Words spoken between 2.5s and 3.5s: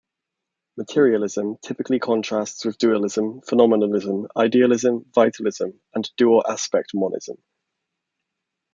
with dualism,